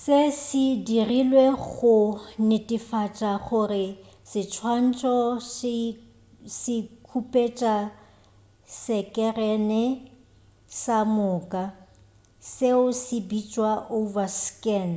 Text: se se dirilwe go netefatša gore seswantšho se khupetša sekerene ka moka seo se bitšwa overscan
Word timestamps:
se 0.00 0.18
se 0.44 0.62
dirilwe 0.86 1.46
go 1.66 1.94
netefatša 2.48 3.32
gore 3.46 3.84
seswantšho 4.30 5.14
se 6.58 6.76
khupetša 7.06 7.76
sekerene 8.80 9.84
ka 10.78 10.98
moka 11.16 11.64
seo 12.54 12.84
se 13.02 13.18
bitšwa 13.28 13.72
overscan 13.98 14.90